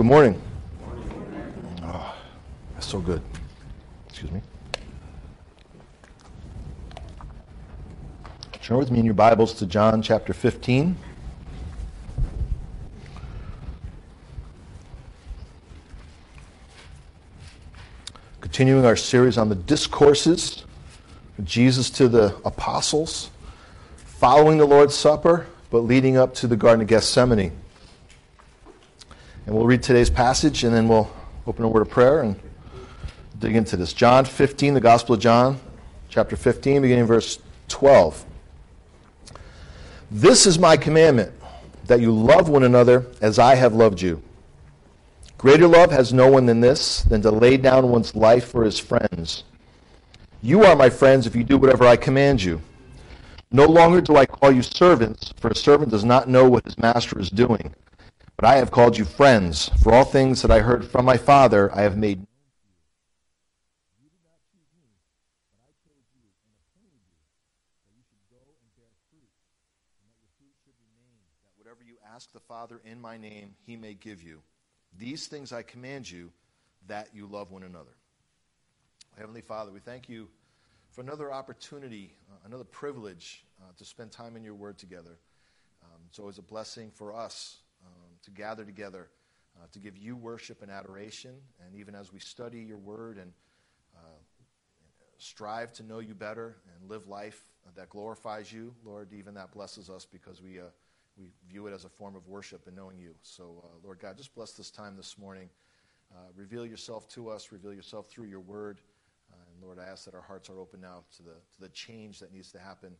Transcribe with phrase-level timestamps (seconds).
[0.00, 0.42] Good morning.
[1.82, 2.14] Oh,
[2.72, 3.20] that's so good.
[4.08, 4.40] Excuse me.
[8.62, 10.96] Turn with me in your Bibles to John chapter 15.
[18.40, 20.64] Continuing our series on the discourses
[21.38, 23.28] of Jesus to the apostles,
[23.96, 27.59] following the Lord's Supper, but leading up to the Garden of Gethsemane.
[29.46, 31.10] And we'll read today's passage and then we'll
[31.46, 32.38] open a word of prayer and
[33.38, 33.92] dig into this.
[33.92, 35.58] John 15, the Gospel of John,
[36.08, 38.26] chapter 15, beginning verse 12.
[40.10, 41.32] This is my commandment,
[41.86, 44.22] that you love one another as I have loved you.
[45.38, 48.78] Greater love has no one than this, than to lay down one's life for his
[48.78, 49.44] friends.
[50.42, 52.60] You are my friends if you do whatever I command you.
[53.50, 56.76] No longer do I call you servants, for a servant does not know what his
[56.78, 57.74] master is doing
[58.40, 61.70] but I have called you friends, for all things that I heard from my Father
[61.74, 62.26] I have made and
[65.60, 66.24] appointed you
[67.84, 69.28] that you should go and bear fruit,
[70.00, 71.20] and that your fruit should named.
[71.44, 74.40] That whatever you ask the Father in my name, he may give you.
[74.96, 76.32] These things I command you,
[76.86, 77.92] that you love one another.
[79.18, 80.28] Heavenly Father, we thank you
[80.92, 85.18] for another opportunity, uh, another privilege uh, to spend time in your word together.
[85.82, 87.58] Um, it's always a blessing for us
[88.22, 89.08] to gather together
[89.60, 91.34] uh, to give you worship and adoration.
[91.64, 93.32] And even as we study your word and
[93.96, 94.18] uh,
[95.18, 97.42] strive to know you better and live life
[97.76, 100.64] that glorifies you, Lord, even that blesses us because we, uh,
[101.16, 103.14] we view it as a form of worship and knowing you.
[103.22, 105.48] So, uh, Lord God, just bless this time this morning.
[106.12, 108.80] Uh, reveal yourself to us, reveal yourself through your word.
[109.30, 111.68] Uh, and Lord, I ask that our hearts are open now to the, to the
[111.68, 112.94] change that needs to happen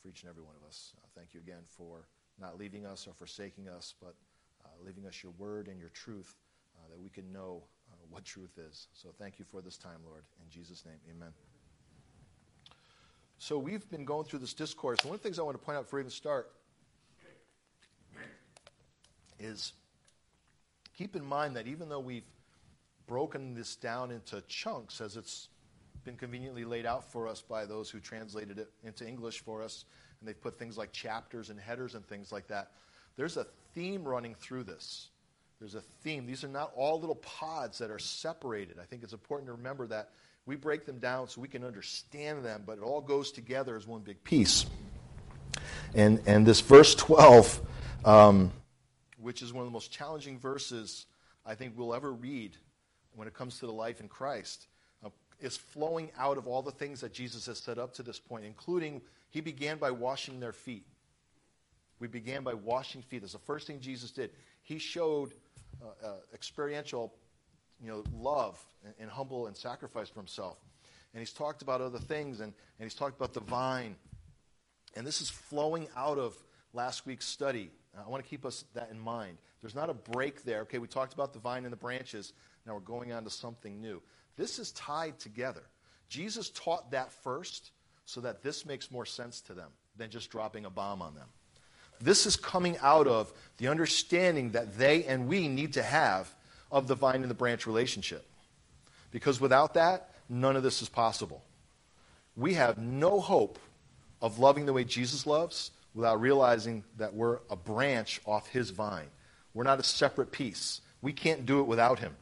[0.00, 0.92] for each and every one of us.
[1.16, 2.06] thank you again for
[2.38, 4.14] not leaving us or forsaking us, but
[4.84, 6.34] leaving us your word and your truth
[6.76, 8.88] uh, that we can know uh, what truth is.
[8.92, 10.22] So thank you for this time, Lord.
[10.42, 11.32] In Jesus' name, amen.
[13.38, 14.98] So we've been going through this discourse.
[15.04, 16.50] One of the things I want to point out before we even start
[19.38, 19.72] is
[20.96, 22.28] keep in mind that even though we've
[23.06, 25.48] broken this down into chunks as it's
[26.04, 29.84] been conveniently laid out for us by those who translated it into English for us,
[30.20, 32.72] and they've put things like chapters and headers and things like that.
[33.20, 33.44] There's a
[33.74, 35.10] theme running through this.
[35.58, 36.24] There's a theme.
[36.24, 38.78] These are not all little pods that are separated.
[38.80, 40.12] I think it's important to remember that
[40.46, 43.86] we break them down so we can understand them, but it all goes together as
[43.86, 44.64] one big piece.
[45.94, 47.60] And, and this verse 12,
[48.06, 48.52] um,
[49.18, 51.04] which is one of the most challenging verses
[51.44, 52.56] I think we'll ever read
[53.16, 54.66] when it comes to the life in Christ,
[55.04, 55.10] uh,
[55.42, 58.46] is flowing out of all the things that Jesus has set up to this point,
[58.46, 60.86] including he began by washing their feet.
[62.00, 63.20] We began by washing feet.
[63.20, 64.30] That's the first thing Jesus did.
[64.62, 65.34] He showed
[65.82, 67.12] uh, uh, experiential
[67.82, 70.58] you know, love and, and, humble and sacrifice for himself.
[71.14, 73.96] And he's talked about other things, and, and he's talked about the vine.
[74.96, 76.36] And this is flowing out of
[76.72, 77.70] last week's study.
[77.96, 79.38] I want to keep us that in mind.
[79.60, 80.60] There's not a break there.
[80.62, 82.32] Okay, we talked about the vine and the branches.
[82.66, 84.02] Now we're going on to something new.
[84.36, 85.62] This is tied together.
[86.08, 87.72] Jesus taught that first
[88.04, 91.28] so that this makes more sense to them than just dropping a bomb on them.
[92.00, 96.32] This is coming out of the understanding that they and we need to have
[96.72, 98.24] of the vine and the branch relationship.
[99.10, 101.42] Because without that, none of this is possible.
[102.36, 103.58] We have no hope
[104.22, 109.08] of loving the way Jesus loves without realizing that we're a branch off his vine.
[109.52, 110.80] We're not a separate piece.
[111.02, 112.14] We can't do it without him.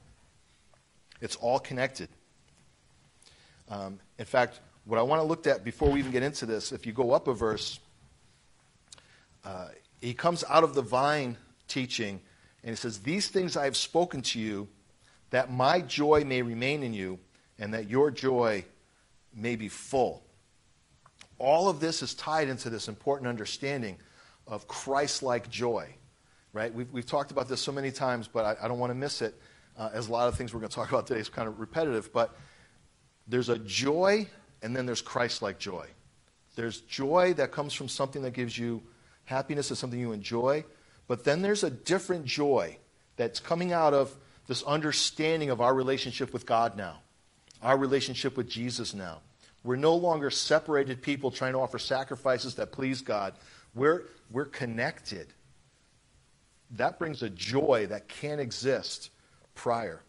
[1.21, 2.09] It's all connected.
[3.69, 6.72] Um, in fact, what I want to look at before we even get into this,
[6.72, 7.81] if you go up a verse,
[9.48, 9.69] uh,
[10.03, 11.38] he comes out of the vine
[11.69, 12.20] teaching
[12.62, 14.69] and he says, These things I have spoken to you,
[15.31, 17.19] that my joy may remain in you,
[17.58, 18.64] and that your joy
[19.34, 20.22] may be full.
[21.38, 23.96] All of this is tied into this important understanding
[24.46, 25.94] of Christ like joy.
[26.52, 26.73] Right?
[26.75, 29.23] We've, we've talked about this so many times, but I, I don't want to miss
[29.23, 29.34] it,
[29.78, 31.58] uh, as a lot of things we're going to talk about today is kind of
[31.58, 32.12] repetitive.
[32.12, 32.37] But
[33.26, 34.26] there's a joy,
[34.62, 35.87] and then there's Christ like joy.
[36.55, 38.82] There's joy that comes from something that gives you
[39.28, 40.64] Happiness is something you enjoy.
[41.06, 42.78] But then there's a different joy
[43.16, 44.16] that's coming out of
[44.46, 47.00] this understanding of our relationship with God now,
[47.62, 49.19] our relationship with Jesus now.
[49.62, 53.34] We're no longer separated people trying to offer sacrifices that please God.
[53.75, 55.26] We're, we're connected.
[56.70, 59.10] That brings a joy that can't exist
[59.54, 60.00] prior.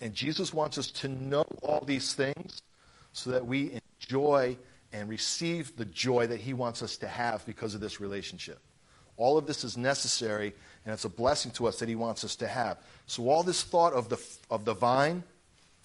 [0.00, 2.62] And Jesus wants us to know all these things
[3.12, 4.56] so that we enjoy
[4.94, 8.60] and receive the joy that he wants us to have because of this relationship.
[9.16, 10.54] All of this is necessary,
[10.84, 12.78] and it's a blessing to us that He wants us to have.
[13.06, 14.20] So, all this thought of the,
[14.50, 15.22] of the vine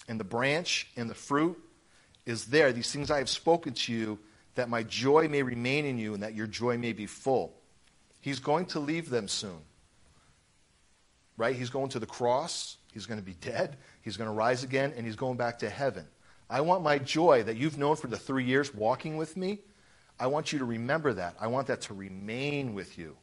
[0.07, 1.57] and the branch and the fruit
[2.25, 2.71] is there.
[2.71, 4.19] These things I have spoken to you,
[4.56, 7.53] that my joy may remain in you and that your joy may be full.
[8.19, 9.62] He's going to leave them soon.
[11.38, 11.55] Right?
[11.55, 12.77] He's going to the cross.
[12.91, 13.77] He's going to be dead.
[14.01, 16.07] He's going to rise again, and he's going back to heaven.
[16.50, 19.60] I want my joy that you've known for the three years walking with me.
[20.19, 21.36] I want you to remember that.
[21.40, 23.16] I want that to remain with you.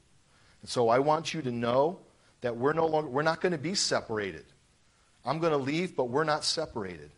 [0.63, 2.01] And so I want you to know
[2.41, 4.45] that we're no longer, we're not going to be separated.
[5.25, 7.11] I'm going to leave, but we're not separated.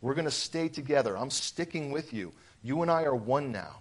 [0.00, 1.16] We're going to stay together.
[1.18, 2.32] I'm sticking with you.
[2.62, 3.80] You and I are one now.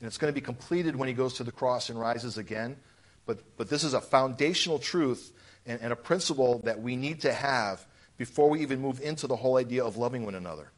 [0.00, 2.76] And it's going to be completed when he goes to the cross and rises again.
[3.26, 5.32] But, but this is a foundational truth
[5.66, 7.86] and, and a principle that we need to have
[8.16, 10.72] before we even move into the whole idea of loving one another.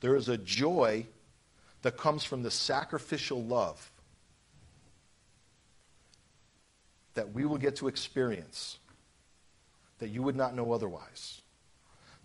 [0.00, 1.06] There is a joy
[1.82, 3.90] that comes from the sacrificial love
[7.14, 8.78] that we will get to experience
[9.98, 11.42] that you would not know otherwise.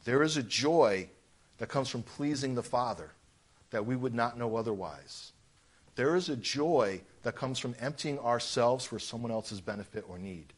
[0.06, 1.10] There is a joy
[1.58, 3.12] that comes from pleasing the Father
[3.72, 5.32] that we would not know otherwise.
[5.96, 10.54] There is a joy that comes from emptying ourselves for someone else's benefit or need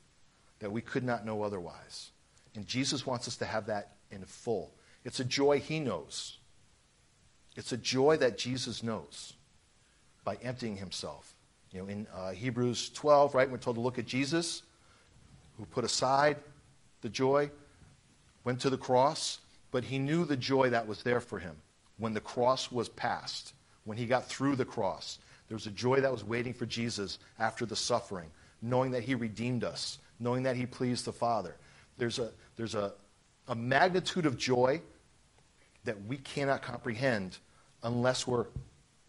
[0.60, 2.10] that we could not know otherwise.
[2.56, 4.74] And Jesus wants us to have that in full.
[5.06, 6.37] It's a joy he knows.
[7.58, 9.34] It's a joy that Jesus knows
[10.24, 11.34] by emptying himself.
[11.72, 14.62] You know, in uh, Hebrews 12, right, we're told to look at Jesus,
[15.58, 16.38] who put aside
[17.02, 17.50] the joy,
[18.44, 19.40] went to the cross,
[19.72, 21.56] but he knew the joy that was there for him
[21.98, 23.54] when the cross was passed,
[23.86, 25.18] when he got through the cross.
[25.48, 28.30] There was a joy that was waiting for Jesus after the suffering,
[28.62, 31.56] knowing that he redeemed us, knowing that he pleased the Father.
[31.98, 32.94] There's a, there's a,
[33.48, 34.80] a magnitude of joy
[35.86, 37.40] that we cannot comprehend
[37.84, 38.48] unless we're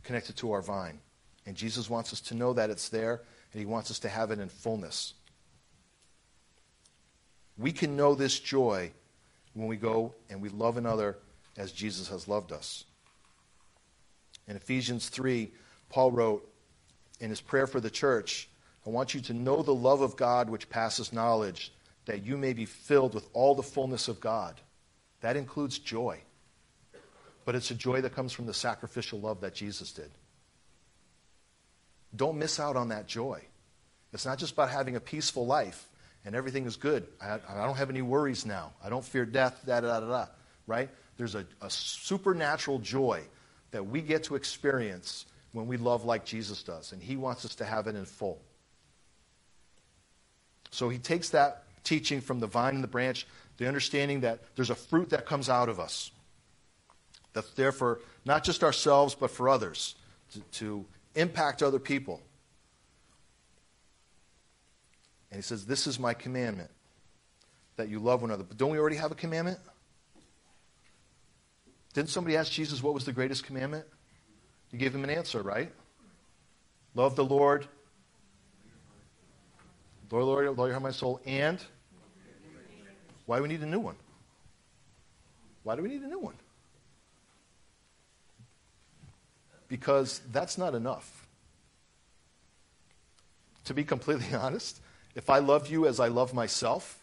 [0.03, 1.01] connected to our vine.
[1.47, 3.23] And Jesus wants us to know that it's there,
[3.53, 5.15] and he wants us to have it in fullness.
[7.57, 8.93] We can know this joy
[9.55, 11.19] when we go and we love another
[11.57, 12.85] as Jesus has loved us.
[14.47, 15.51] In Ephesians 3,
[15.89, 16.49] Paul wrote
[17.21, 18.49] in his prayer for the church,
[18.87, 21.73] I want you to know the love of God which passes knowledge,
[22.07, 24.61] that you may be filled with all the fullness of God.
[25.21, 26.21] That includes joy.
[27.49, 30.11] But it's a joy that comes from the sacrificial love that Jesus did.
[32.15, 33.41] Don't miss out on that joy.
[34.13, 35.89] It's not just about having a peaceful life
[36.27, 37.07] and everything is good.
[37.19, 38.75] I, I don't have any worries now.
[38.85, 40.27] I don't fear death, da da da da,
[40.67, 40.91] right?
[41.17, 43.23] There's a, a supernatural joy
[43.71, 47.55] that we get to experience when we love like Jesus does, and He wants us
[47.55, 48.43] to have it in full.
[50.71, 54.69] So He takes that teaching from the vine and the branch, the understanding that there's
[54.69, 56.11] a fruit that comes out of us
[57.39, 59.95] that's there for not just ourselves, but for others,
[60.33, 62.21] to, to impact other people.
[65.31, 66.71] And he says, This is my commandment,
[67.77, 68.43] that you love one another.
[68.43, 69.59] But don't we already have a commandment?
[71.95, 73.85] Didn't somebody ask Jesus what was the greatest commandment?
[74.73, 75.73] You gave him an answer, right?
[76.95, 77.69] Love the Lord.
[80.11, 81.21] Lord, Lord, Lord, heart, my soul.
[81.25, 81.63] And
[83.27, 83.97] why do we need a new one?
[85.63, 86.35] Why do we need a new one?
[89.69, 91.27] Because that's not enough.
[93.67, 94.81] To be completely honest,
[95.15, 96.99] if I love you as I love myself,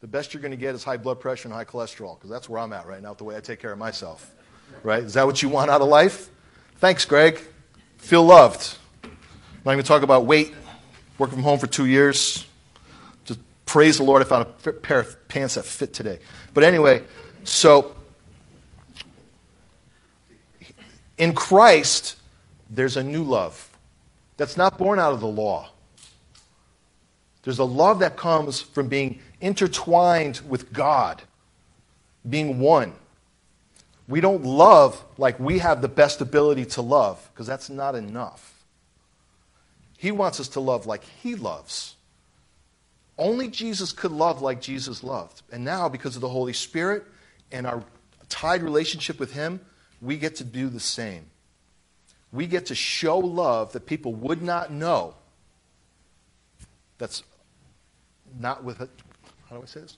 [0.00, 2.48] the best you're going to get is high blood pressure and high cholesterol, because that's
[2.48, 4.34] where I'm at right now, the way I take care of myself.
[4.82, 5.02] Right?
[5.02, 6.28] Is that what you want out of life?
[6.76, 7.40] Thanks, Greg.
[7.98, 8.76] Feel loved.
[9.02, 9.10] I'm
[9.64, 10.54] not to talk about weight.
[11.16, 12.44] Working from home for two years.
[13.24, 16.18] Just praise the Lord, I found a pair of pants that fit today.
[16.52, 17.02] But anyway,
[17.44, 17.94] so
[21.18, 22.16] in Christ,
[22.70, 23.70] there's a new love
[24.36, 25.70] that's not born out of the law.
[27.42, 31.22] There's a love that comes from being intertwined with God,
[32.28, 32.94] being one.
[34.08, 38.64] We don't love like we have the best ability to love, because that's not enough.
[39.98, 41.96] He wants us to love like He loves.
[43.16, 45.42] Only Jesus could love like Jesus loved.
[45.52, 47.04] And now, because of the Holy Spirit
[47.52, 47.84] and our
[48.28, 49.60] tied relationship with Him,
[50.04, 51.26] we get to do the same.
[52.32, 55.14] We get to show love that people would not know
[56.98, 57.22] that's
[58.38, 59.96] not with, how do I say this?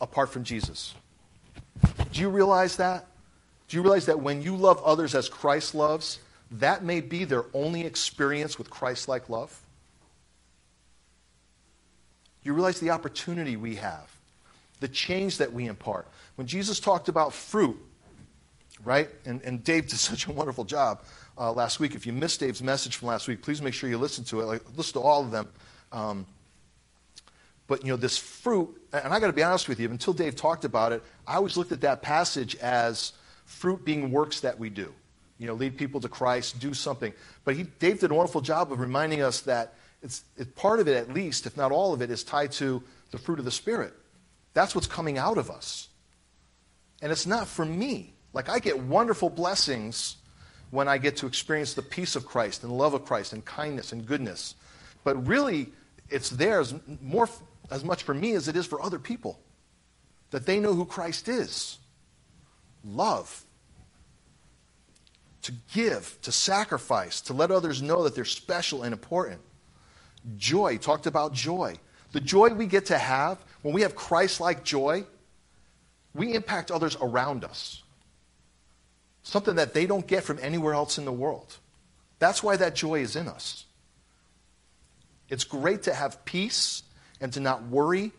[0.00, 0.94] Apart from Jesus.
[2.12, 3.06] Do you realize that?
[3.68, 7.44] Do you realize that when you love others as Christ loves, that may be their
[7.54, 9.60] only experience with Christ like love?
[12.42, 14.14] You realize the opportunity we have,
[14.80, 16.06] the change that we impart.
[16.36, 17.78] When Jesus talked about fruit,
[18.82, 19.08] right?
[19.24, 21.02] And, and Dave did such a wonderful job
[21.38, 21.94] uh, last week.
[21.94, 24.44] If you missed Dave's message from last week, please make sure you listen to it.
[24.44, 25.48] Like, listen to all of them.
[25.92, 26.26] Um,
[27.66, 30.36] but you know, this fruit, and I got to be honest with you, until Dave
[30.36, 33.12] talked about it, I always looked at that passage as
[33.46, 34.92] fruit being works that we do.
[35.38, 37.12] You know, lead people to Christ, do something.
[37.44, 40.88] But he, Dave did a wonderful job of reminding us that it's, it, part of
[40.88, 43.50] it, at least, if not all of it, is tied to the fruit of the
[43.50, 43.94] Spirit.
[44.52, 45.88] That's what's coming out of us.
[47.02, 48.13] And it's not for me.
[48.34, 50.16] Like, I get wonderful blessings
[50.70, 53.92] when I get to experience the peace of Christ and love of Christ and kindness
[53.92, 54.56] and goodness.
[55.04, 55.68] But really,
[56.10, 57.28] it's theirs more
[57.70, 59.38] as much for me as it is for other people.
[60.30, 61.78] That they know who Christ is.
[62.84, 63.44] Love.
[65.42, 69.40] To give, to sacrifice, to let others know that they're special and important.
[70.36, 71.76] Joy, talked about joy.
[72.10, 75.04] The joy we get to have when we have Christ like joy,
[76.14, 77.83] we impact others around us.
[79.24, 81.56] Something that they don't get from anywhere else in the world.
[82.18, 83.64] That's why that joy is in us.
[85.28, 86.82] It's great to have peace
[87.20, 88.12] and to not worry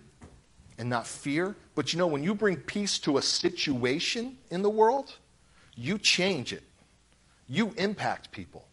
[0.77, 1.55] and not fear.
[1.75, 5.13] But you know, when you bring peace to a situation in the world,
[5.75, 6.63] you change it.
[7.47, 8.67] You impact people.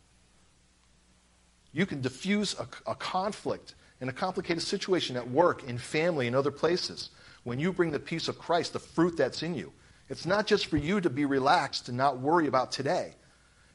[1.73, 6.35] You can diffuse a, a conflict in a complicated situation at work, in family, in
[6.35, 7.11] other places.
[7.45, 9.73] When you bring the peace of Christ, the fruit that's in you,
[10.13, 13.15] it's not just for you to be relaxed and not worry about today.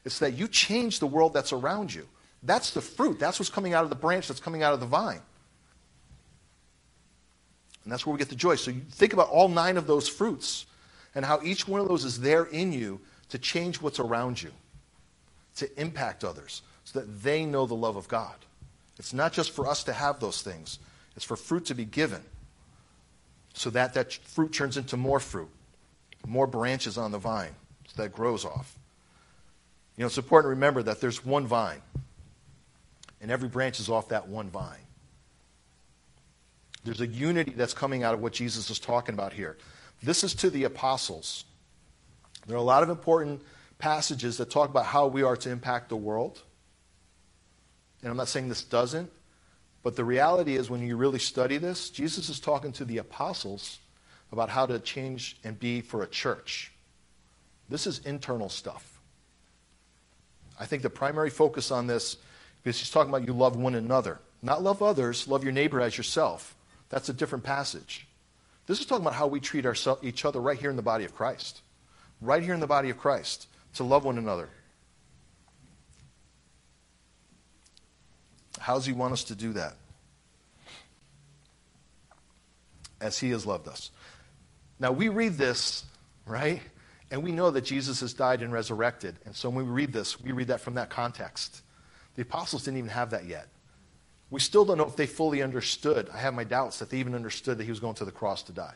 [0.04, 2.06] It's that you change the world that's around you.
[2.44, 3.18] That's the fruit.
[3.18, 5.20] That's what's coming out of the branch that's coming out of the vine.
[7.82, 8.54] And that's where we get the joy.
[8.54, 10.66] So think about all nine of those fruits
[11.12, 14.52] and how each one of those is there in you to change what's around you,
[15.56, 18.36] to impact others, so that they know the love of God.
[18.96, 20.78] It's not just for us to have those things,
[21.16, 22.22] it's for fruit to be given
[23.54, 25.50] so that that fruit turns into more fruit,
[26.28, 27.54] more branches on the vine,
[27.96, 28.78] that grows off.
[29.96, 31.82] You know, it's important to remember that there's one vine,
[33.20, 34.78] and every branch is off that one vine.
[36.84, 39.58] There's a unity that's coming out of what Jesus is talking about here.
[40.02, 41.44] This is to the apostles.
[42.46, 43.42] There are a lot of important
[43.78, 46.40] passages that talk about how we are to impact the world.
[48.02, 49.10] And I'm not saying this doesn't,
[49.82, 53.78] but the reality is when you really study this, Jesus is talking to the apostles
[54.32, 56.72] about how to change and be for a church.
[57.68, 58.98] This is internal stuff.
[60.58, 62.16] I think the primary focus on this,
[62.62, 64.18] because he's talking about you love one another.
[64.42, 66.54] Not love others, love your neighbor as yourself.
[66.88, 68.06] That's a different passage.
[68.66, 71.04] This is talking about how we treat ourselves, each other right here in the body
[71.04, 71.62] of Christ.
[72.20, 74.48] Right here in the body of Christ, to love one another.
[78.58, 79.76] How does he want us to do that?
[83.00, 83.90] As he has loved us.
[84.80, 85.84] Now, we read this,
[86.26, 86.60] right?
[87.10, 89.16] And we know that Jesus has died and resurrected.
[89.24, 91.62] And so when we read this, we read that from that context.
[92.14, 93.48] The apostles didn't even have that yet.
[94.30, 96.10] We still don't know if they fully understood.
[96.12, 98.42] I have my doubts that they even understood that he was going to the cross
[98.44, 98.74] to die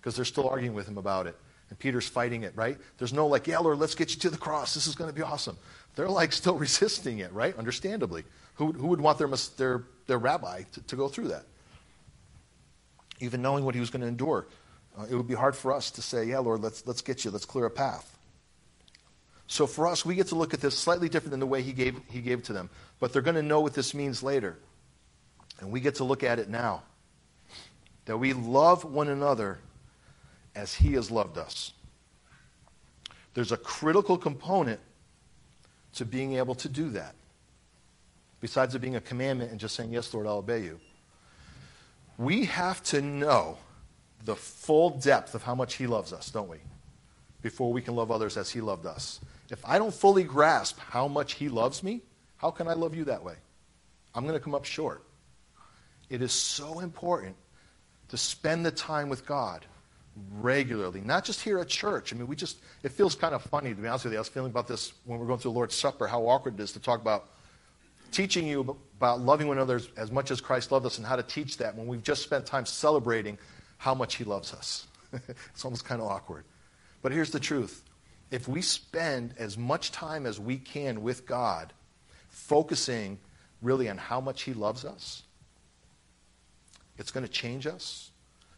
[0.00, 1.36] because they're still arguing with him about it.
[1.68, 2.78] And Peter's fighting it, right?
[2.96, 4.72] There's no like, yeah, Lord, let's get you to the cross.
[4.72, 5.58] This is going to be awesome.
[5.96, 7.56] They're like still resisting it, right?
[7.58, 8.24] Understandably.
[8.54, 11.44] Who, who would want their, their, their rabbi to, to go through that?
[13.20, 14.46] Even knowing what he was going to endure.
[14.98, 17.30] Uh, it would be hard for us to say, yeah, Lord, let's, let's get you,
[17.30, 18.16] let's clear a path.
[19.46, 21.72] So for us, we get to look at this slightly different than the way he
[21.72, 22.70] gave, he gave to them.
[22.98, 24.56] But they're going to know what this means later.
[25.60, 26.82] And we get to look at it now.
[28.06, 29.58] That we love one another
[30.54, 31.72] as He has loved us.
[33.34, 34.80] There's a critical component
[35.94, 37.14] to being able to do that.
[38.40, 40.80] Besides it being a commandment and just saying, Yes, Lord, I'll obey you.
[42.18, 43.58] We have to know
[44.24, 46.58] the full depth of how much He loves us, don't we?
[47.42, 49.20] Before we can love others as He loved us.
[49.50, 52.02] If I don't fully grasp how much He loves me,
[52.36, 53.34] how can I love you that way?
[54.14, 55.04] I'm going to come up short.
[56.08, 57.36] It is so important
[58.08, 59.66] to spend the time with God
[60.38, 62.12] regularly, not just here at church.
[62.12, 64.18] I mean, we just, it feels kind of funny, to be honest with you.
[64.18, 66.58] I was feeling about this when we are going through the Lord's Supper, how awkward
[66.58, 67.28] it is to talk about
[68.12, 71.22] teaching you about loving one another as much as Christ loved us and how to
[71.22, 73.36] teach that when we've just spent time celebrating
[73.78, 74.86] how much He loves us.
[75.12, 76.44] it's almost kind of awkward.
[77.02, 77.84] But here's the truth
[78.30, 81.72] if we spend as much time as we can with God,
[82.28, 83.18] focusing
[83.62, 85.22] really on how much He loves us,
[86.98, 88.10] it's going to change us,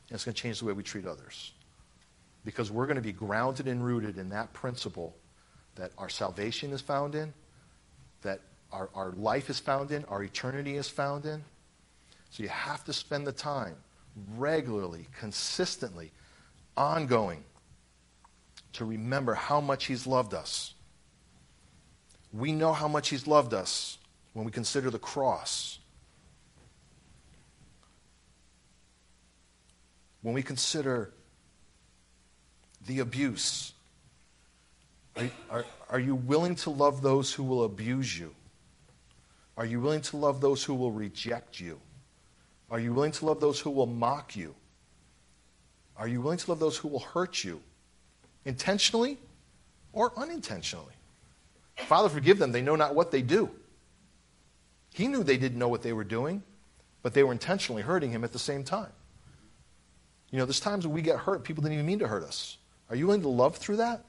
[0.09, 1.53] and it's going to change the way we treat others.
[2.45, 5.15] Because we're going to be grounded and rooted in that principle
[5.75, 7.35] that our salvation is found in,
[8.23, 8.41] that
[8.73, 11.45] our, our life is found in, our eternity is found in.
[12.31, 13.77] So you have to spend the time
[14.37, 16.13] regularly, consistently,
[16.77, 17.45] ongoing,
[18.75, 20.75] to remember how much He's loved us.
[22.33, 23.99] We know how much He's loved us
[24.33, 25.79] when we consider the cross.
[30.23, 31.13] When we consider
[32.87, 33.73] the abuse,
[35.17, 38.35] are, are, are, you willing to love those who will abuse you?
[39.57, 41.81] Are you willing to love those who will reject you?
[42.71, 44.55] Are you willing to love those who will mock you?
[45.97, 47.61] Are you willing to love those who will hurt you?
[48.45, 49.19] Intentionally
[49.93, 50.95] or unintentionally?
[51.77, 52.53] Father, forgive them.
[52.53, 53.51] They know not what they do.
[54.93, 56.43] He knew they didn't know what they were doing,
[57.03, 58.93] but they were intentionally hurting him at the same time.
[60.31, 62.59] You know, there's times when we get hurt, people didn't even mean to hurt us.
[62.91, 64.05] Are you willing to love through that?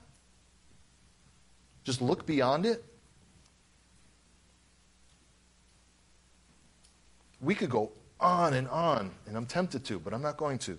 [1.83, 2.83] Just look beyond it?
[7.41, 10.77] We could go on and on, and I'm tempted to, but I'm not going to.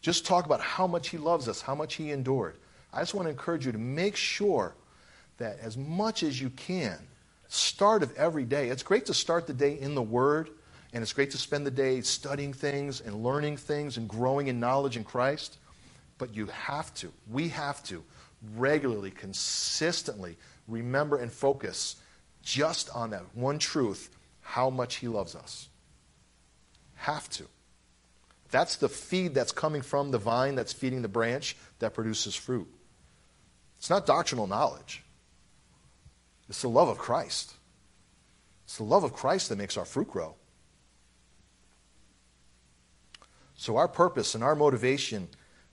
[0.00, 2.56] Just talk about how much He loves us, how much He endured.
[2.92, 4.74] I just want to encourage you to make sure
[5.38, 6.98] that as much as you can,
[7.48, 8.68] start of every day.
[8.68, 10.50] It's great to start the day in the Word,
[10.92, 14.58] and it's great to spend the day studying things and learning things and growing in
[14.58, 15.58] knowledge in Christ.
[16.18, 18.02] But you have to, we have to,
[18.56, 21.96] regularly, consistently remember and focus
[22.42, 25.68] just on that one truth how much He loves us.
[27.02, 27.48] Have to.
[28.52, 32.68] That's the feed that's coming from the vine that's feeding the branch that produces fruit.
[33.78, 35.02] It's not doctrinal knowledge,
[36.48, 37.54] it's the love of Christ.
[38.64, 40.36] It's the love of Christ that makes our fruit grow.
[43.56, 45.26] So, our purpose and our motivation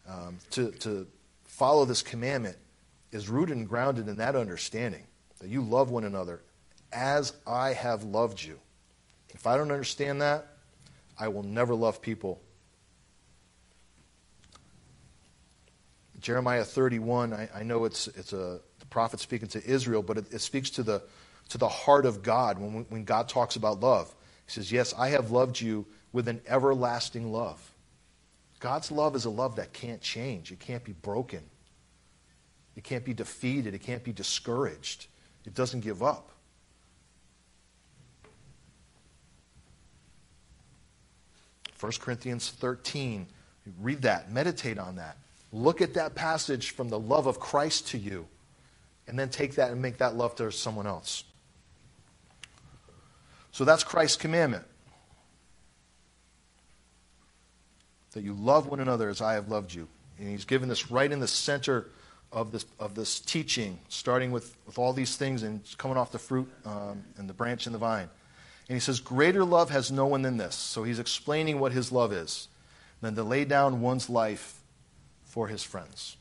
[0.09, 1.05] um, to, to
[1.45, 2.57] follow this commandment
[3.11, 5.03] is rooted and grounded in that understanding
[5.39, 6.41] that you love one another
[6.91, 8.59] as I have loved you.
[9.29, 10.47] If I don't understand that,
[11.19, 12.41] I will never love people.
[16.19, 20.33] Jeremiah 31, I, I know it's, it's a the prophet speaking to Israel, but it,
[20.33, 21.01] it speaks to the,
[21.49, 24.13] to the heart of God when, when God talks about love.
[24.45, 27.73] He says, Yes, I have loved you with an everlasting love.
[28.59, 31.43] God's love is a love that can't change, it can't be broken,
[32.75, 35.07] it can't be defeated, it can't be discouraged,
[35.45, 36.31] it doesn't give up.
[41.79, 43.27] 1 Corinthians 13.
[43.79, 45.17] Read that, meditate on that.
[45.51, 48.27] Look at that passage from the love of Christ to you,
[49.07, 51.23] and then take that and make that love to someone else.
[53.51, 54.63] So that's Christ's commandment.
[58.11, 59.87] That you love one another as I have loved you.
[60.19, 61.87] And he's given this right in the center
[62.31, 66.19] of this, of this teaching, starting with, with all these things and coming off the
[66.19, 68.09] fruit um, and the branch and the vine.
[68.69, 70.55] And he says, Greater love has no one than this.
[70.55, 72.47] So he's explaining what his love is
[73.01, 74.61] than to lay down one's life
[75.23, 76.17] for his friends.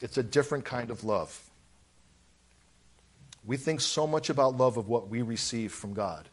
[0.00, 1.50] It's a different kind of love.
[3.44, 6.28] We think so much about love of what we receive from God.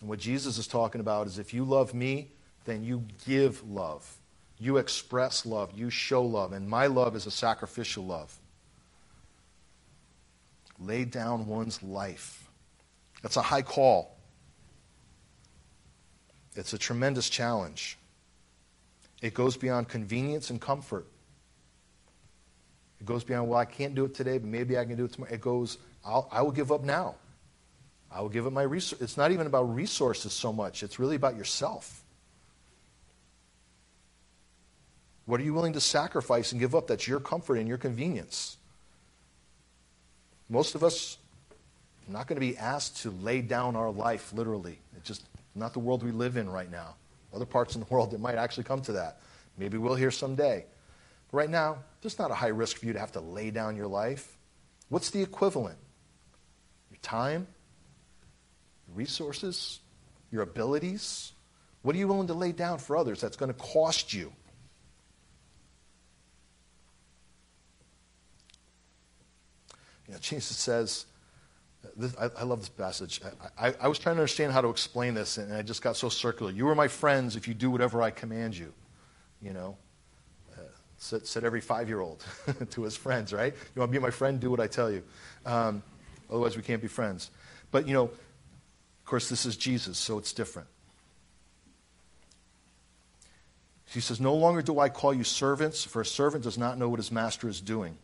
[0.00, 2.28] And what Jesus is talking about is if you love me,
[2.64, 4.18] then you give love.
[4.60, 5.72] You express love.
[5.74, 6.52] You show love.
[6.52, 8.38] And my love is a sacrificial love
[10.78, 12.48] lay down one's life.
[13.22, 14.16] That's a high call.
[16.56, 17.98] It's a tremendous challenge.
[19.22, 21.06] It goes beyond convenience and comfort.
[23.00, 25.12] It goes beyond, well, I can't do it today, but maybe I can do it
[25.12, 25.32] tomorrow.
[25.32, 27.16] It goes, I'll, I will give up now.
[28.10, 29.02] I will give up my resources.
[29.02, 32.02] It's not even about resources so much, it's really about yourself.
[35.26, 38.58] What are you willing to sacrifice and give up that's your comfort and your convenience?
[40.48, 41.18] Most of us
[42.08, 44.78] are not going to be asked to lay down our life literally.
[44.96, 46.96] It's just not the world we live in right now.
[47.32, 49.20] Other parts in the world, it might actually come to that.
[49.58, 50.66] Maybe we'll hear someday.
[51.30, 53.76] But right now, there's not a high risk for you to have to lay down
[53.76, 54.36] your life.
[54.88, 55.78] What's the equivalent?
[56.90, 57.46] Your time,
[58.86, 59.80] your resources,
[60.30, 61.32] your abilities.
[61.82, 64.32] What are you willing to lay down for others that's going to cost you?
[70.06, 71.06] You know, Jesus says,
[71.96, 73.20] this, I, I, love this passage.
[73.58, 75.96] I, I, I, was trying to understand how to explain this, and I just got
[75.96, 76.50] so circular.
[76.50, 78.72] You are my friends if you do whatever I command you.
[79.42, 79.76] You know,
[80.56, 80.62] uh,
[80.96, 82.24] said, said every five year old
[82.70, 83.52] to his friends, right?
[83.74, 84.40] You want to be my friend?
[84.40, 85.02] Do what I tell you.
[85.44, 85.82] Um,
[86.30, 87.30] otherwise, we can't be friends.
[87.70, 90.68] But, you know, of course, this is Jesus, so it's different.
[93.86, 96.88] He says, No longer do I call you servants, for a servant does not know
[96.88, 97.96] what his master is doing.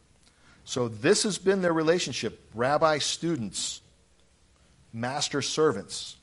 [0.64, 3.81] So this has been their relationship rabbi students,
[4.92, 6.16] master servants.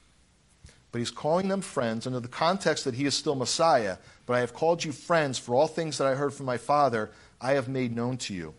[0.91, 3.97] but he's calling them friends under the context that he is still Messiah.
[4.25, 7.11] But I have called you friends, for all things that I heard from my Father,
[7.39, 8.53] I have made known to you.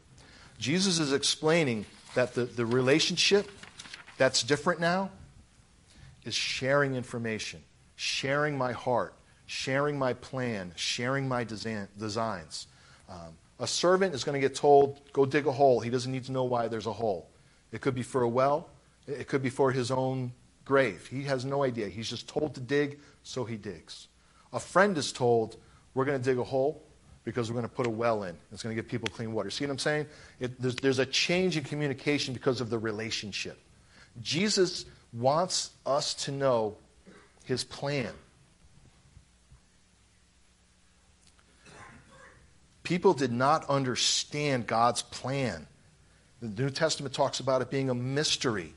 [0.58, 3.50] Jesus is explaining that the, the relationship
[4.18, 5.10] that's different now
[6.24, 7.60] is sharing information,
[7.96, 9.14] sharing my heart,
[9.46, 12.66] sharing my plan, sharing my design, designs.
[13.08, 15.80] Um, a servant is going to get told, go dig a hole.
[15.80, 17.28] He doesn't need to know why there's a hole.
[17.72, 18.68] It could be for a well,
[19.06, 20.32] it could be for his own
[20.64, 21.06] grave.
[21.06, 21.88] He has no idea.
[21.88, 24.08] He's just told to dig, so he digs.
[24.52, 25.56] A friend is told,
[25.94, 26.82] we're going to dig a hole
[27.24, 28.36] because we're going to put a well in.
[28.52, 29.50] It's going to give people clean water.
[29.50, 30.06] See what I'm saying?
[30.40, 33.58] It, there's, there's a change in communication because of the relationship.
[34.22, 36.76] Jesus wants us to know
[37.44, 38.12] his plan.
[42.88, 45.66] People did not understand God's plan.
[46.40, 48.72] The New Testament talks about it being a mystery,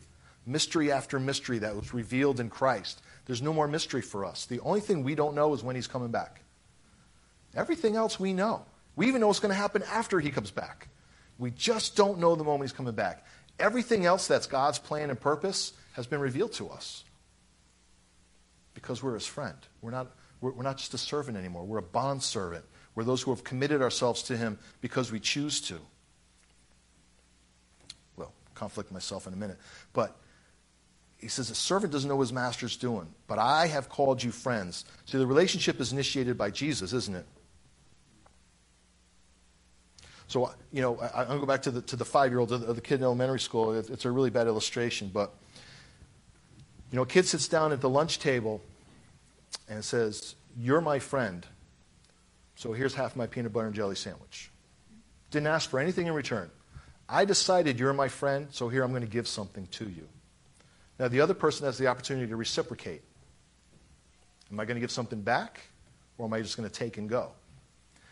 [0.46, 3.02] mystery after mystery that was revealed in Christ.
[3.26, 4.48] There's no more mystery for us.
[4.48, 6.42] The only thing we don't know is when he's coming back.
[7.56, 8.66] Everything else we know.
[8.98, 10.90] We even know what's going to happen after he comes back.
[11.40, 13.26] We just don't know the moment he's coming back.
[13.60, 17.06] Everything else that's God's plan and purpose has been revealed to us
[18.74, 19.56] because we're his friend.
[19.82, 22.66] We're not, we're, we're not just a servant anymore, we're a bond servant.
[22.96, 25.80] We're those who have committed ourselves to him because we choose to.
[28.18, 29.58] Well, conflict myself in a minute.
[29.94, 30.16] But
[31.20, 34.32] he says, A servant doesn't know what his master's doing, but I have called you
[34.32, 34.86] friends.
[35.06, 37.26] See, the relationship is initiated by Jesus, isn't it?
[40.28, 42.40] So, you know, I, am going to go back to the, to the five year
[42.40, 43.74] old, the, the kid in elementary school.
[43.74, 45.34] It's a really bad illustration, but,
[46.90, 48.62] you know, a kid sits down at the lunch table
[49.70, 51.46] and says, You're my friend.
[52.62, 54.52] So here's half my peanut butter and jelly sandwich.
[55.32, 56.52] Didn't ask for anything in return.
[57.10, 60.08] I decided you're my friend, so here I'm going to give something to you.
[61.00, 63.02] Now, the other person has the opportunity to reciprocate.
[64.52, 65.62] Am I going to give something back,
[66.20, 67.32] or am I just going to take and go?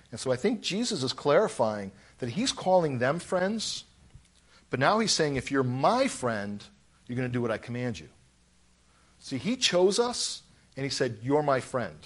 [0.10, 3.84] And so I think Jesus is clarifying that he's calling them friends,
[4.72, 6.64] but now he's saying, if you're my friend,
[7.06, 8.10] you're going to do what I command you.
[9.20, 10.42] See, he chose us,
[10.76, 12.00] and he said, You're my friend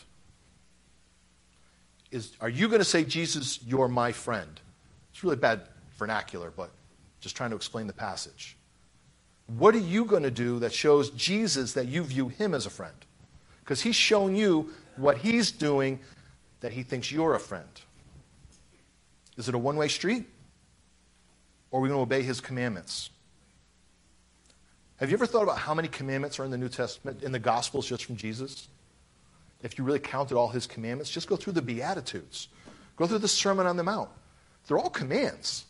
[2.13, 4.59] is are you going to say, Jesus, you're my friend?
[5.11, 5.61] It's really bad
[5.97, 6.71] vernacular, but
[7.19, 8.55] just trying to explain the passage.
[9.47, 12.69] What are you going to do that shows Jesus that you view him as a
[12.69, 12.95] friend?
[13.59, 15.99] Because he's shown you what he's doing
[16.61, 17.67] that he thinks you're a friend.
[19.37, 20.25] Is it a one way street?
[21.71, 23.09] Or are we going to obey his commandments?
[24.97, 27.39] Have you ever thought about how many commandments are in the New Testament, in the
[27.39, 28.67] Gospels, just from Jesus?
[29.63, 32.49] If you really counted all his commandments, just go through the Beatitudes.
[32.97, 34.09] Go through the Sermon on the Mount.
[34.67, 35.65] They're all commands.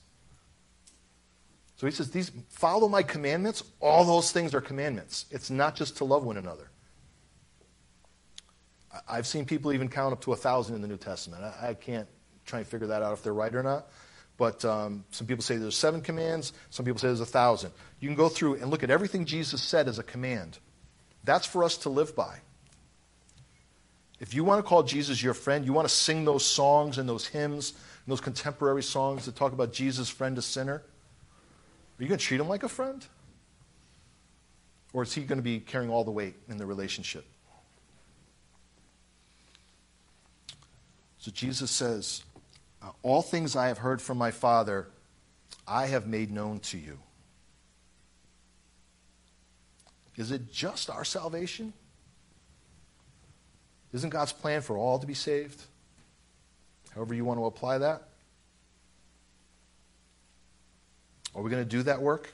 [1.77, 3.63] So he says, These follow my commandments.
[3.79, 5.25] All those things are commandments.
[5.32, 6.69] It's not just to love one another.
[9.08, 11.43] I've seen people even count up to a thousand in the New Testament.
[11.43, 12.08] I, can't
[12.45, 13.88] try and figure that out if they're right or not.
[14.38, 16.53] But um, some people say there's seven commands.
[16.69, 17.71] Some people say there's a thousand.
[17.99, 20.60] You can go through and look at everything Jesus said as a command.
[21.23, 22.39] That's for us to live by.
[24.19, 27.10] If you want to call Jesus your friend, you want to sing those songs and
[27.10, 30.84] those hymns and those contemporary songs that talk about Jesus, friend to sinner,
[31.99, 33.06] are you going to treat him like a friend?
[34.93, 37.26] Or is he going to be carrying all the weight in the relationship?
[41.17, 42.23] So Jesus says,
[42.82, 44.88] uh, All things I have heard from my Father,
[45.67, 46.99] I have made known to you.
[50.15, 51.73] Is it just our salvation?
[53.93, 55.62] Isn't God's plan for all to be saved?
[56.95, 58.03] However, you want to apply that?
[61.36, 62.34] Are we going to do that work?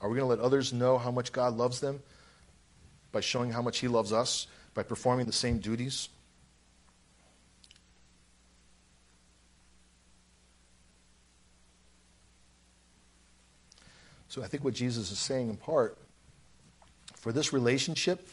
[0.00, 2.02] Are we going to let others know how much God loves them
[3.12, 6.08] by showing how much He loves us, by performing the same duties?
[14.28, 15.98] So I think what Jesus is saying in part
[17.16, 18.28] for this relationship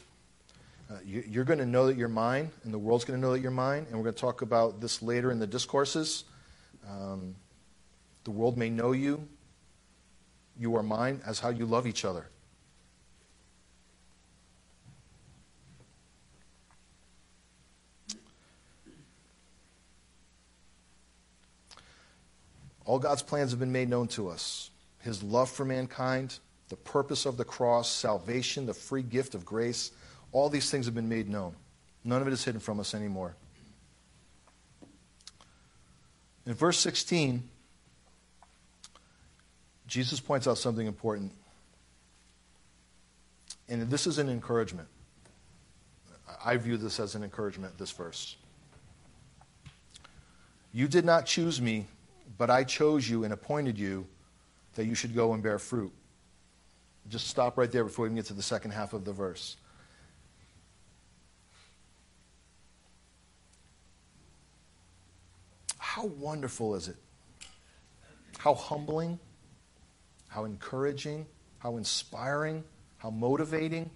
[0.90, 3.34] uh, you, are going to know that you're mine, and the world's going to know
[3.34, 3.86] that you're mine.
[3.90, 6.24] And we're going to talk about this later in the discourses.
[6.90, 7.36] Um,
[8.24, 9.28] the world may know you.
[10.58, 12.26] You are mine as how you love each other.
[22.84, 24.72] All God's plans have been made known to us.
[25.02, 29.92] His love for mankind, the purpose of the cross, salvation, the free gift of grace
[30.32, 31.56] all these things have been made known.
[32.04, 33.36] None of it is hidden from us anymore.
[36.46, 37.48] In verse 16,
[39.88, 41.32] Jesus points out something important.
[43.68, 44.88] And this is an encouragement.
[46.44, 48.36] I view this as an encouragement, this verse.
[50.72, 51.88] You did not choose me,
[52.38, 54.08] but I chose you and appointed you
[54.76, 55.92] that you should go and bear fruit.
[57.10, 59.58] Just stop right there before we get to the second half of the verse.
[66.00, 66.96] How wonderful is it?
[68.38, 69.20] How humbling,
[70.30, 71.26] how encouraging,
[71.58, 72.64] how inspiring,
[73.00, 73.90] how motivating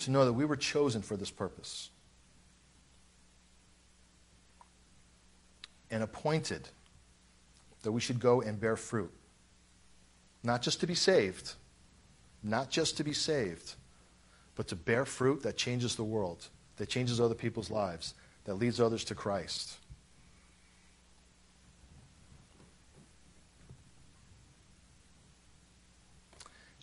[0.00, 1.90] to know that we were chosen for this purpose
[5.88, 6.68] and appointed
[7.84, 9.12] that we should go and bear fruit.
[10.42, 11.52] Not just to be saved,
[12.42, 13.76] not just to be saved,
[14.56, 18.14] but to bear fruit that changes the world, that changes other people's lives,
[18.46, 19.76] that leads others to Christ.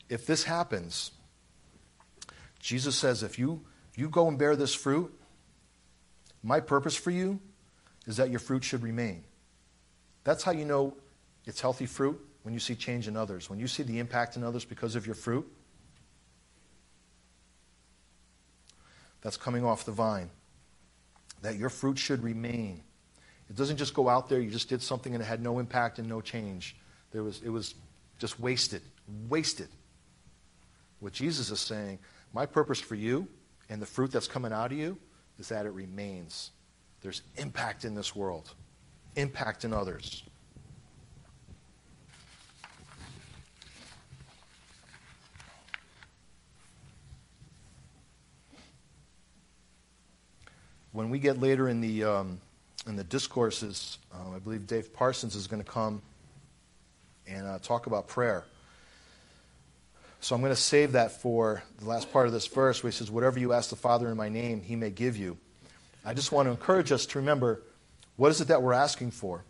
[0.09, 1.11] If this happens,
[2.59, 3.61] Jesus says, if you,
[3.95, 5.11] you go and bear this fruit,
[6.43, 7.39] my purpose for you
[8.05, 9.23] is that your fruit should remain.
[10.23, 10.95] That's how you know
[11.45, 13.49] it's healthy fruit when you see change in others.
[13.49, 15.49] When you see the impact in others because of your fruit,
[19.21, 20.29] that's coming off the vine.
[21.43, 22.81] That your fruit should remain.
[23.49, 25.99] It doesn't just go out there, you just did something and it had no impact
[25.99, 26.75] and no change.
[27.11, 27.75] There was, it was
[28.17, 28.81] just wasted.
[29.29, 29.67] Wasted.
[30.99, 31.99] What Jesus is saying,
[32.33, 33.27] my purpose for you
[33.69, 34.97] and the fruit that's coming out of you
[35.37, 36.51] is that it remains.
[37.01, 38.53] There's impact in this world,
[39.15, 40.23] impact in others.
[50.93, 52.39] When we get later in the, um,
[52.85, 56.03] in the discourses, um, I believe Dave Parsons is going to come
[57.27, 58.43] and uh, talk about prayer.
[60.21, 62.95] So I'm going to save that for the last part of this verse where he
[62.95, 65.37] says, Whatever you ask the Father in my name, he may give you.
[66.05, 67.63] I just want to encourage us to remember
[68.15, 69.43] what is it that we're asking for?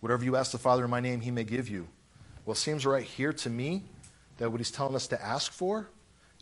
[0.00, 1.86] Whatever you ask the Father in my name, he may give you.
[2.46, 3.82] Well, it seems right here to me
[4.38, 5.88] that what he's telling us to ask for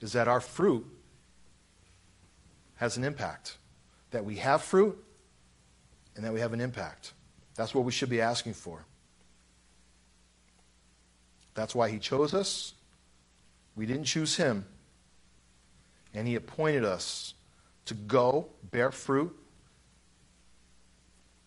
[0.01, 0.87] is that our fruit
[2.77, 3.59] has an impact.
[4.11, 4.97] That we have fruit
[6.17, 7.13] and that we have an impact.
[7.55, 8.85] That's what we should be asking for.
[11.55, 12.75] That's why he chose us.
[13.77, 14.67] We didn't choose him.
[16.13, 17.35] And he appointed us
[17.87, 19.37] to go, bear fruit,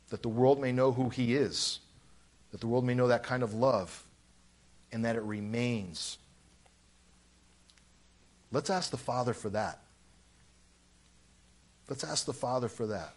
[0.09, 1.79] that the world may know who he is,
[2.51, 4.05] that the world may know that kind of love,
[4.91, 6.17] and that it remains.
[8.51, 9.79] Let's ask the Father for that.
[11.89, 13.13] Let's ask the Father for that.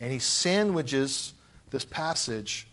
[0.00, 1.32] And he sandwiches
[1.70, 2.66] this passage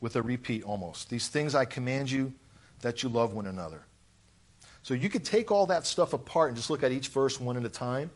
[0.00, 1.10] with a repeat almost.
[1.10, 2.32] These things I command you
[2.80, 3.82] that you love one another.
[4.82, 7.56] So you could take all that stuff apart and just look at each verse one
[7.56, 8.10] at a time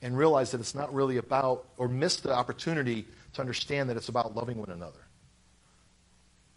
[0.00, 4.08] and realize that it's not really about, or miss the opportunity to understand that it's
[4.08, 5.00] about loving one another.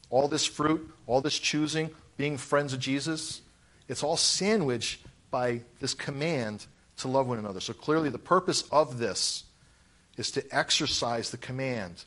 [0.09, 3.41] All this fruit, all this choosing, being friends of Jesus,
[3.87, 6.65] it's all sandwiched by this command
[6.97, 7.59] to love one another.
[7.59, 9.43] So clearly, the purpose of this
[10.17, 12.05] is to exercise the command,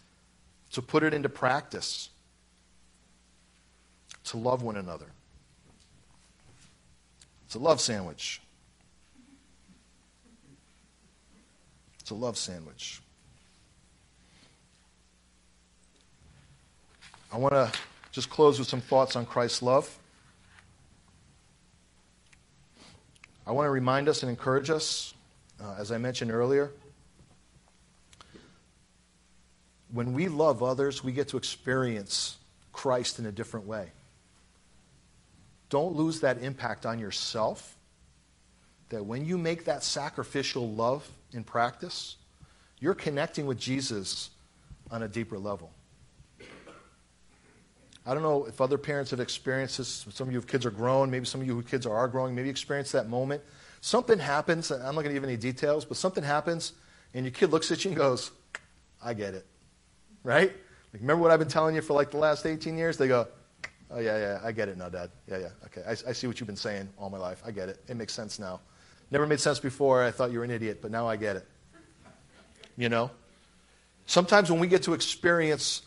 [0.73, 2.11] to put it into practice
[4.25, 5.07] to love one another.
[7.47, 8.41] It's a love sandwich.
[12.01, 13.01] It's a love sandwich.
[17.33, 17.73] I want to
[18.13, 20.00] just close with some thoughts on Christ's love.
[23.51, 25.13] I want to remind us and encourage us,
[25.61, 26.71] uh, as I mentioned earlier,
[29.93, 32.39] when we love others, we get to experience
[32.73, 33.89] Christ in a different way.
[35.69, 37.77] Don't lose that impact on yourself.
[38.91, 42.19] That when you make that sacrificial love in practice,
[42.79, 44.31] you're connecting with Jesus
[44.93, 45.73] on a deeper level.
[48.07, 50.07] I don't know if other parents have experienced this.
[50.11, 51.11] Some of you kids are grown.
[51.11, 52.35] Maybe some of you who kids are growing.
[52.35, 53.43] Maybe experience that moment.
[53.81, 54.71] Something happens.
[54.71, 56.73] I'm not going to give any details, but something happens,
[57.15, 58.31] and your kid looks at you and goes,
[59.03, 59.47] "I get it."
[60.23, 60.53] Right?
[60.93, 62.97] Like, remember what I've been telling you for like the last 18 years?
[62.99, 63.29] They go,
[63.93, 65.11] Oh, yeah, yeah, I get it now, Dad.
[65.29, 65.83] Yeah, yeah, okay.
[65.87, 67.43] I, I see what you've been saying all my life.
[67.45, 67.83] I get it.
[67.89, 68.61] It makes sense now.
[69.11, 70.05] Never made sense before.
[70.05, 71.49] I thought you were an idiot, but now I get it.
[72.77, 73.11] You know?
[74.07, 75.83] Sometimes when we get to experience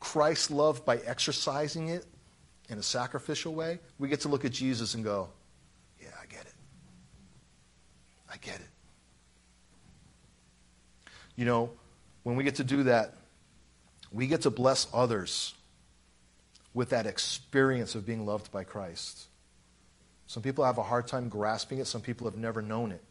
[0.00, 2.06] Christ's love by exercising it
[2.68, 5.28] in a sacrificial way, we get to look at Jesus and go,
[6.00, 6.54] Yeah, I get it.
[8.32, 8.68] I get it.
[11.36, 11.70] You know,
[12.24, 13.14] when we get to do that,
[14.12, 15.54] we get to bless others
[16.74, 19.26] with that experience of being loved by Christ.
[20.26, 23.02] Some people have a hard time grasping it, some people have never known it.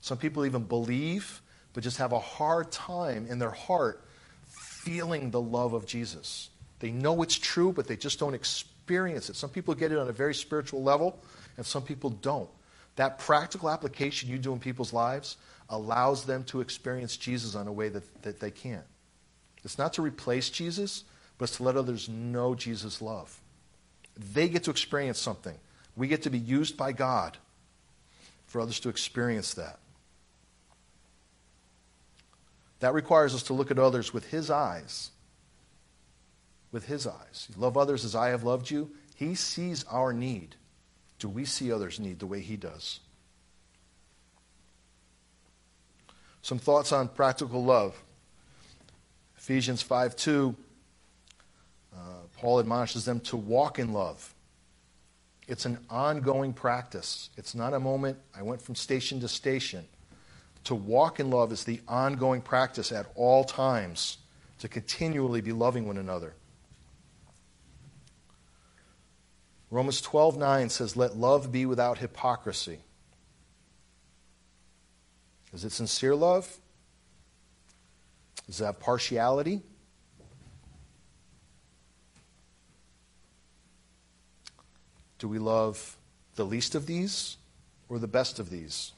[0.00, 4.04] Some people even believe, but just have a hard time in their heart
[4.82, 6.48] feeling the love of Jesus.
[6.78, 9.36] They know it's true, but they just don't experience it.
[9.36, 11.18] Some people get it on a very spiritual level,
[11.56, 12.48] and some people don't.
[12.96, 15.36] That practical application you do in people's lives
[15.68, 18.84] allows them to experience Jesus on a way that, that they can't.
[19.64, 21.04] It's not to replace Jesus,
[21.36, 23.38] but it's to let others know Jesus' love.
[24.32, 25.56] They get to experience something.
[25.94, 27.36] We get to be used by God
[28.46, 29.78] for others to experience that.
[32.80, 35.10] That requires us to look at others with His eyes.
[36.72, 37.48] With His eyes.
[37.48, 38.90] You love others as I have loved you.
[39.14, 40.56] He sees our need.
[41.18, 43.00] Do we see others' need the way He does?
[46.42, 48.02] Some thoughts on practical love.
[49.36, 50.56] Ephesians 5 2,
[51.94, 51.98] uh,
[52.38, 54.34] Paul admonishes them to walk in love.
[55.48, 57.30] It's an ongoing practice.
[57.36, 59.86] It's not a moment, I went from station to station.
[60.64, 64.18] To walk in love is the ongoing practice at all times,
[64.58, 66.34] to continually be loving one another.
[69.70, 72.80] Romans 12:9 says let love be without hypocrisy.
[75.52, 76.58] Is it sincere love?
[78.46, 79.62] Does it have partiality?
[85.18, 85.96] Do we love
[86.34, 87.36] the least of these
[87.88, 88.92] or the best of these?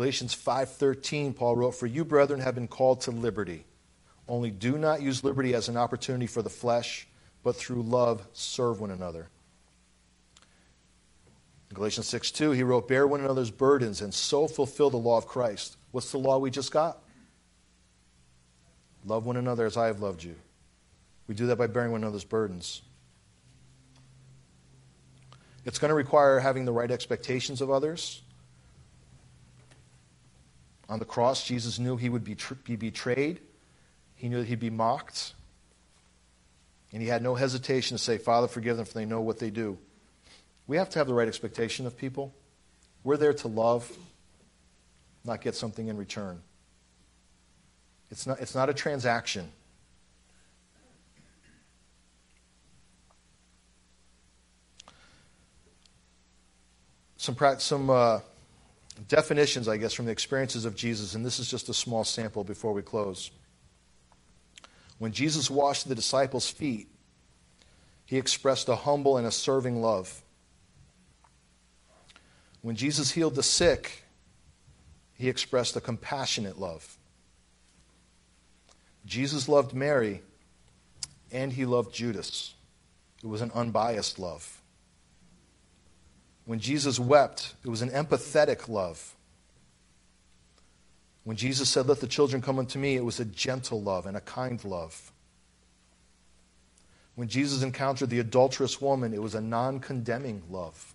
[0.00, 3.66] Galatians 5:13 Paul wrote for you brethren have been called to liberty
[4.26, 7.06] only do not use liberty as an opportunity for the flesh
[7.42, 9.28] but through love serve one another.
[11.68, 15.26] In Galatians 6:2 he wrote, Bear one another's burdens and so fulfill the law of
[15.26, 15.76] Christ.
[15.90, 17.02] What's the law we just got?
[19.04, 20.36] Love one another as I have loved you.
[21.26, 22.80] We do that by bearing one another's burdens.
[25.66, 28.22] It's going to require having the right expectations of others.
[30.90, 33.40] On the cross, Jesus knew he would be, be betrayed,
[34.16, 35.32] he knew that he'd be mocked.
[36.92, 39.48] And he had no hesitation to say, Father, forgive them, for they know what they
[39.50, 39.78] do.
[40.66, 42.34] We have to have the right expectation of people.
[43.04, 43.90] We're there to love,
[45.24, 46.42] not get something in return.
[48.10, 49.52] It's not, it's not a transaction.
[57.20, 58.20] some, some uh,
[59.08, 62.44] definitions, I guess, from the experiences of Jesus, and this is just a small sample
[62.44, 63.30] before we close.
[64.98, 66.88] When Jesus washed the disciples' feet,
[68.04, 70.22] he expressed a humble and a serving love.
[72.62, 74.04] When Jesus healed the sick,
[75.14, 76.98] he expressed a compassionate love.
[79.06, 80.22] Jesus loved Mary,
[81.32, 82.54] and he loved Judas.
[83.22, 84.59] It was an unbiased love.
[86.50, 89.14] When Jesus wept, it was an empathetic love.
[91.22, 94.16] When Jesus said, Let the children come unto me, it was a gentle love and
[94.16, 95.12] a kind love.
[97.14, 100.92] When Jesus encountered the adulterous woman, it was a non condemning love.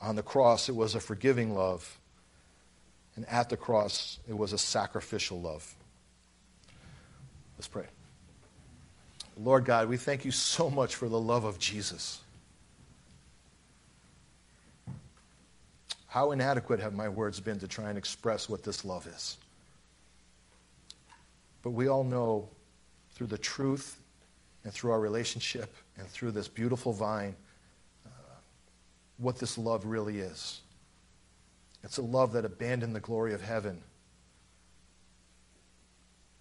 [0.00, 2.00] On the cross, it was a forgiving love.
[3.14, 5.72] And at the cross, it was a sacrificial love.
[7.56, 7.86] Let's pray.
[9.42, 12.20] Lord God, we thank you so much for the love of Jesus.
[16.06, 19.38] How inadequate have my words been to try and express what this love is?
[21.62, 22.48] But we all know
[23.12, 23.98] through the truth
[24.64, 27.34] and through our relationship and through this beautiful vine
[28.04, 28.10] uh,
[29.16, 30.60] what this love really is.
[31.82, 33.80] It's a love that abandoned the glory of heaven.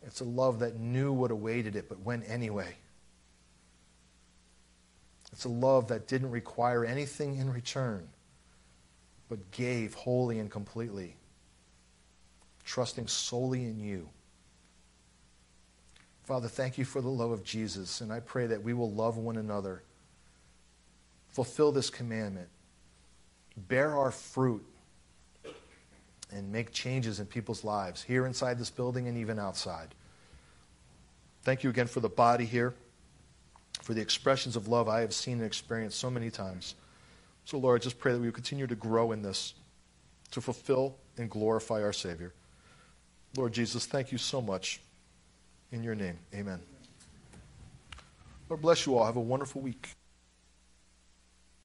[0.01, 2.75] It's a love that knew what awaited it but went anyway.
[5.31, 8.09] It's a love that didn't require anything in return,
[9.27, 11.15] but gave wholly and completely,
[12.65, 14.10] trusting solely in you.
[16.23, 19.17] Father, thank you for the love of Jesus, and I pray that we will love
[19.17, 19.83] one another,
[21.29, 22.49] fulfill this commandment,
[23.56, 24.65] bear our fruit,
[26.31, 29.95] and make changes in people's lives here inside this building and even outside.
[31.41, 32.75] Thank you again for the body here
[33.90, 36.75] for the expressions of love I have seen and experienced so many times.
[37.44, 39.56] So, Lord, I just pray that we will continue to grow in this,
[40.29, 42.31] to fulfill and glorify our Savior.
[43.35, 44.79] Lord Jesus, thank you so much.
[45.71, 46.60] In your name, amen.
[48.48, 49.06] Lord bless you all.
[49.08, 49.96] Have a wonderful week.